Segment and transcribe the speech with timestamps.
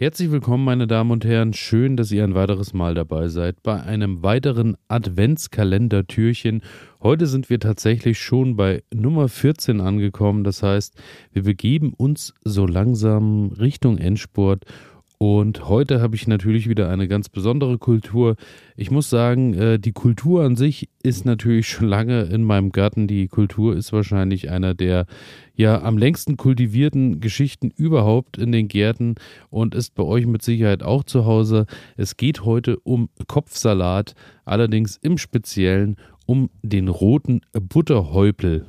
[0.00, 1.52] Herzlich willkommen, meine Damen und Herren.
[1.52, 6.62] Schön, dass ihr ein weiteres Mal dabei seid bei einem weiteren Adventskalender-Türchen.
[7.02, 10.42] Heute sind wir tatsächlich schon bei Nummer 14 angekommen.
[10.42, 10.94] Das heißt,
[11.34, 14.64] wir begeben uns so langsam Richtung Endspurt
[15.22, 18.36] und heute habe ich natürlich wieder eine ganz besondere Kultur.
[18.74, 23.06] Ich muss sagen, äh, die Kultur an sich ist natürlich schon lange in meinem Garten.
[23.06, 25.04] Die Kultur ist wahrscheinlich einer der
[25.54, 29.16] ja am längsten kultivierten Geschichten überhaupt in den Gärten
[29.50, 31.66] und ist bei euch mit Sicherheit auch zu Hause.
[31.98, 34.14] Es geht heute um Kopfsalat,
[34.46, 38.64] allerdings im Speziellen um den roten Butterhäupel.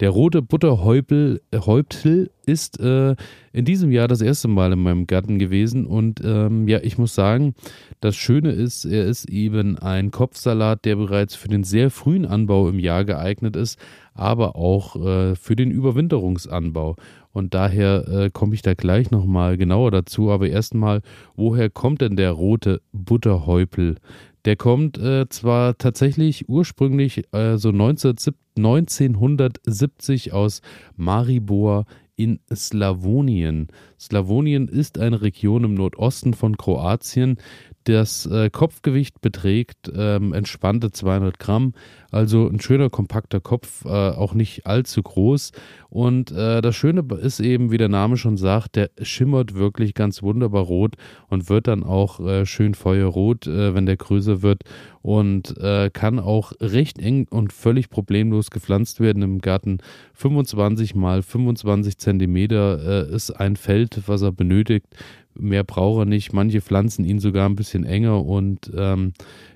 [0.00, 3.14] Der rote Butterhäupel Häuptel ist äh,
[3.52, 7.14] in diesem Jahr das erste Mal in meinem Garten gewesen und ähm, ja, ich muss
[7.14, 7.54] sagen,
[8.00, 12.70] das Schöne ist, er ist eben ein Kopfsalat, der bereits für den sehr frühen Anbau
[12.70, 13.78] im Jahr geeignet ist,
[14.14, 16.96] aber auch äh, für den Überwinterungsanbau.
[17.32, 20.30] Und daher äh, komme ich da gleich nochmal genauer dazu.
[20.30, 21.00] Aber erstmal,
[21.36, 23.96] woher kommt denn der rote Butterhäupel?
[24.44, 30.62] Der kommt äh, zwar tatsächlich ursprünglich äh, so 1970 aus
[30.96, 31.84] Maribor
[32.16, 33.68] in Slawonien.
[33.98, 37.38] Slawonien ist eine Region im Nordosten von Kroatien.
[37.84, 41.72] Das äh, Kopfgewicht beträgt ähm, entspannte 200 Gramm,
[42.10, 45.52] also ein schöner kompakter Kopf, äh, auch nicht allzu groß.
[45.88, 50.22] Und äh, das Schöne ist eben, wie der Name schon sagt, der schimmert wirklich ganz
[50.22, 50.96] wunderbar rot
[51.28, 54.62] und wird dann auch äh, schön feuerrot, äh, wenn der größer wird
[55.02, 59.78] und äh, kann auch recht eng und völlig problemlos gepflanzt werden im Garten.
[60.14, 64.86] 25 mal 25 Zentimeter ist ein Feld, was er benötigt
[65.34, 66.32] mehr braucht er nicht.
[66.32, 69.12] Manche pflanzen ihn sogar ein bisschen enger und ähm,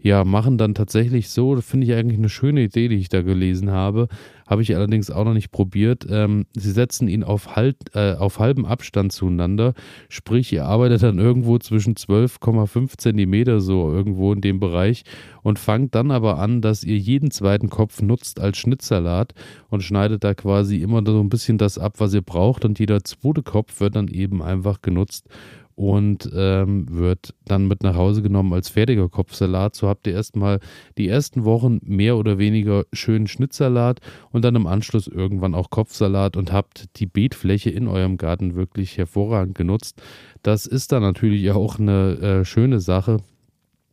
[0.00, 3.70] ja, machen dann tatsächlich so, finde ich eigentlich eine schöne Idee, die ich da gelesen
[3.70, 4.08] habe.
[4.48, 6.06] Habe ich allerdings auch noch nicht probiert.
[6.10, 9.74] Ähm, sie setzen ihn auf, halt, äh, auf halbem Abstand zueinander.
[10.08, 15.04] Sprich, ihr arbeitet dann irgendwo zwischen 12,5 Zentimeter so irgendwo in dem Bereich
[15.42, 19.34] und fangt dann aber an, dass ihr jeden zweiten Kopf nutzt als Schnittsalat
[19.68, 23.04] und schneidet da quasi immer so ein bisschen das ab, was ihr braucht und jeder
[23.04, 25.28] zweite Kopf wird dann eben einfach genutzt
[25.78, 29.76] und ähm, wird dann mit nach Hause genommen als fertiger Kopfsalat.
[29.76, 30.58] So habt ihr erstmal
[30.98, 34.00] die ersten Wochen mehr oder weniger schönen Schnittsalat
[34.32, 38.98] und dann im Anschluss irgendwann auch Kopfsalat und habt die Beetfläche in eurem Garten wirklich
[38.98, 40.02] hervorragend genutzt.
[40.42, 43.18] Das ist dann natürlich auch eine äh, schöne Sache.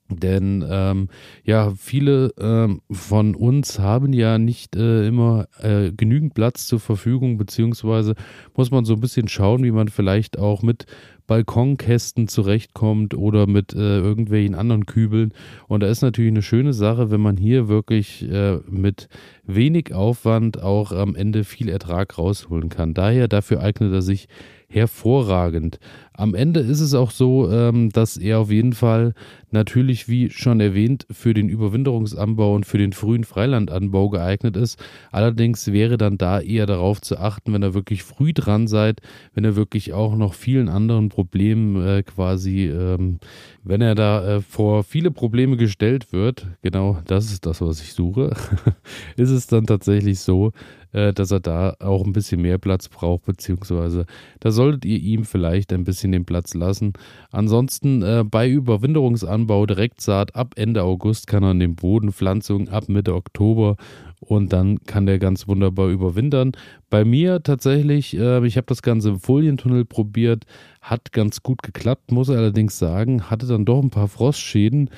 [0.07, 1.09] Denn ähm,
[1.44, 7.38] ja, viele ähm, von uns haben ja nicht äh, immer äh, genügend Platz zur Verfügung,
[7.38, 8.13] beziehungsweise
[8.56, 10.85] muss man so ein bisschen schauen, wie man vielleicht auch mit
[11.27, 15.33] Balkonkästen zurechtkommt oder mit äh, irgendwelchen anderen Kübeln.
[15.67, 19.07] Und da ist natürlich eine schöne Sache, wenn man hier wirklich äh, mit
[19.43, 22.93] wenig Aufwand auch am Ende viel Ertrag rausholen kann.
[22.93, 24.27] Daher, dafür eignet er sich
[24.67, 25.79] hervorragend.
[26.13, 29.13] Am Ende ist es auch so, ähm, dass er auf jeden Fall
[29.51, 34.83] natürlich, wie schon erwähnt, für den Überwinterungsanbau und für den frühen Freilandanbau geeignet ist.
[35.11, 39.01] Allerdings wäre dann da eher darauf zu achten, wenn ihr wirklich früh dran seid,
[39.33, 43.19] wenn ihr wirklich auch noch vielen anderen Problemen äh, quasi, ähm,
[43.63, 47.93] wenn er da äh, vor viele Probleme gestellt wird, genau das ist das, was ich
[47.93, 48.35] suche,
[49.15, 50.51] ist es dann tatsächlich so,
[50.95, 54.06] äh, dass er da auch ein bisschen mehr Platz braucht, beziehungsweise
[54.39, 56.94] da solltet ihr ihm vielleicht ein bisschen den Platz lassen.
[57.31, 63.13] Ansonsten äh, bei Überwinterungsanbau Direktsaat ab Ende August kann er an den Bodenpflanzungen ab Mitte
[63.13, 63.75] Oktober
[64.19, 66.53] und dann kann der ganz wunderbar überwintern.
[66.89, 70.45] Bei mir tatsächlich, äh, ich habe das Ganze im Folientunnel probiert,
[70.81, 74.89] hat ganz gut geklappt, muss allerdings sagen, hatte dann doch ein paar Frostschäden.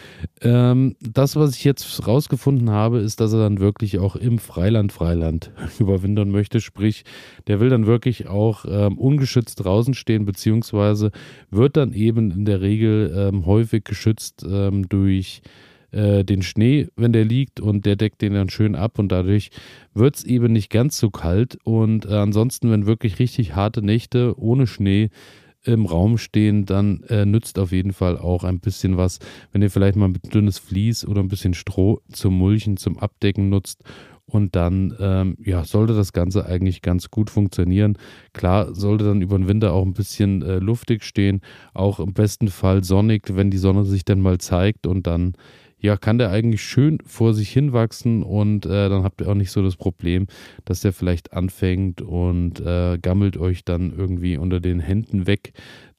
[0.42, 4.92] Ähm, das, was ich jetzt rausgefunden habe, ist, dass er dann wirklich auch im Freiland,
[4.92, 5.52] Freiland
[5.88, 6.62] überwintern möchte.
[6.62, 7.04] Sprich,
[7.48, 11.12] der will dann wirklich auch ähm, ungeschützt draußen stehen, beziehungsweise
[11.50, 15.42] wird dann eben in der Regel ähm, häufig geschützt ähm, durch
[15.92, 19.52] äh, den Schnee, wenn der liegt und der deckt den dann schön ab und dadurch
[19.94, 24.38] wird es eben nicht ganz so kalt und äh, ansonsten, wenn wirklich richtig harte Nächte
[24.38, 25.10] ohne Schnee
[25.64, 29.20] im Raum stehen, dann äh, nützt auf jeden Fall auch ein bisschen was,
[29.52, 33.50] wenn ihr vielleicht mal ein dünnes Vlies oder ein bisschen Stroh zum Mulchen, zum Abdecken
[33.50, 33.84] nutzt
[34.30, 37.98] und dann ähm, ja, sollte das Ganze eigentlich ganz gut funktionieren.
[38.34, 41.42] Klar, sollte dann über den Winter auch ein bisschen äh, luftig stehen,
[41.74, 45.34] auch im besten Fall sonnig, wenn die Sonne sich dann mal zeigt und dann
[45.80, 49.36] ja, kann der eigentlich schön vor sich hin wachsen und äh, dann habt ihr auch
[49.36, 50.26] nicht so das Problem,
[50.66, 55.54] dass der vielleicht anfängt und äh, gammelt euch dann irgendwie unter den Händen weg.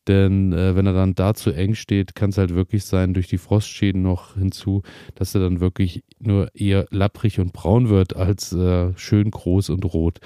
[0.09, 3.29] Denn äh, wenn er dann da zu eng steht, kann es halt wirklich sein, durch
[3.29, 4.83] die Frostschäden noch hinzu,
[5.15, 9.85] dass er dann wirklich nur eher lapprig und braun wird, als äh, schön groß und
[9.85, 10.21] rot.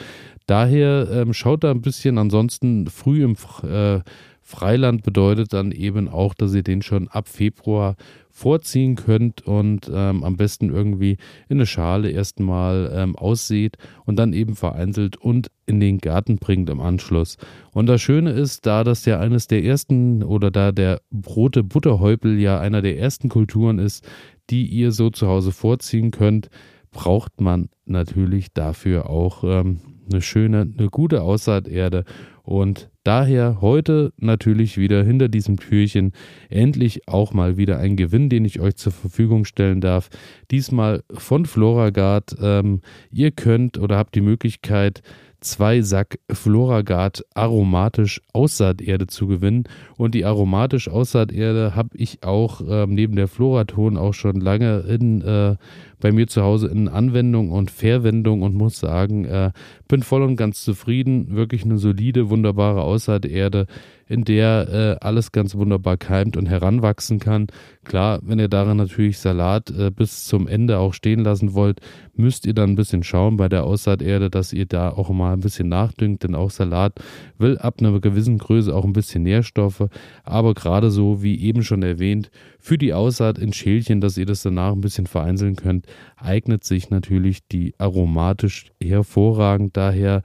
[0.47, 4.01] Daher ähm, schaut da ein bisschen ansonsten früh im äh,
[4.43, 7.97] Freiland bedeutet dann eben auch, dass ihr den schon ab Februar
[8.31, 11.13] vorziehen könnt und ähm, am besten irgendwie
[11.49, 16.71] in eine Schale erstmal ähm, aussieht und dann eben vereinzelt und in den Garten bringt
[16.71, 17.37] im Anschluss.
[17.73, 22.39] Und das Schöne ist, da das ja eines der ersten oder da der rote Butterhäupel
[22.41, 24.05] ja einer der ersten Kulturen ist,
[24.51, 26.49] die ihr so zu Hause vorziehen könnt,
[26.91, 29.81] braucht man natürlich dafür auch ähm,
[30.13, 32.05] eine schöne, eine gute Aussaaterde
[32.45, 36.13] und daher heute natürlich wieder hinter diesem Türchen
[36.51, 40.11] endlich auch mal wieder ein Gewinn, den ich euch zur Verfügung stellen darf.
[40.51, 42.35] Diesmal von Floragard.
[42.41, 42.81] Ähm,
[43.11, 45.03] ihr könnt oder habt die Möglichkeit,
[45.43, 49.65] zwei Sack Floragard aromatisch Aussaaterde zu gewinnen.
[49.97, 55.21] Und die aromatisch Aussaaterde habe ich auch ähm, neben der Floraton auch schon lange in,
[55.23, 55.57] äh,
[56.03, 59.53] bei mir zu Hause in Anwendung und Verwendung und muss sagen, äh,
[59.87, 61.37] bin voll und ganz zufrieden.
[61.37, 63.67] Wirklich eine solide, wunderbare Aussaaterde
[64.09, 67.47] in der äh, alles ganz wunderbar keimt und heranwachsen kann.
[67.85, 71.81] Klar, wenn ihr darin natürlich Salat äh, bis zum Ende auch stehen lassen wollt,
[72.15, 75.41] müsst ihr dann ein bisschen schauen bei der Aussaaterde, dass ihr da auch mal ein
[75.41, 77.01] bisschen nachdüngt, denn auch Salat
[77.39, 79.89] will ab einer gewissen Größe auch ein bisschen Nährstoffe,
[80.25, 84.43] aber gerade so wie eben schon erwähnt, für die Aussaat in Schälchen, dass ihr das
[84.43, 85.87] danach ein bisschen vereinzeln könnt,
[86.17, 90.23] eignet sich natürlich die aromatisch hervorragend daher.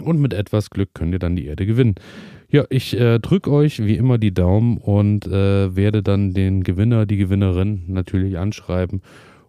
[0.00, 1.96] Und mit etwas Glück könnt ihr dann die Erde gewinnen.
[2.50, 7.04] Ja, ich äh, drücke euch wie immer die Daumen und äh, werde dann den Gewinner,
[7.04, 9.02] die Gewinnerin natürlich anschreiben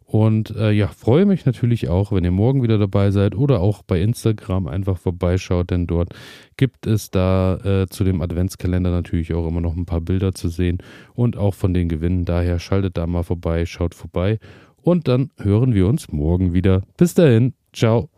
[0.10, 3.84] und äh, ja, freue mich natürlich auch, wenn ihr morgen wieder dabei seid oder auch
[3.84, 6.16] bei Instagram einfach vorbeischaut, denn dort
[6.58, 10.50] gibt es da äh, zu dem Adventskalender natürlich auch immer noch ein paar Bilder zu
[10.50, 10.80] sehen
[11.14, 12.26] und auch von den Gewinnen.
[12.26, 14.40] Daher schaltet da mal vorbei, schaut vorbei
[14.82, 16.82] und dann hören wir uns morgen wieder.
[16.98, 18.10] Bis dahin, ciao.